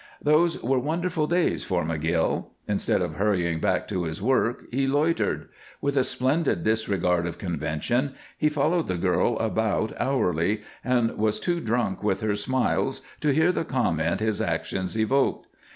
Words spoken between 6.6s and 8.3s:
disregard of convention